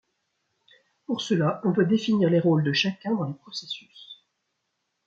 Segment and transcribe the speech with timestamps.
[1.05, 4.25] Pour cela, on doit définir les rôles de chacun dans les processus.